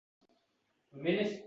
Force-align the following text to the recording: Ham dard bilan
Ham 0.91 1.03
dard 1.05 1.19
bilan 1.19 1.31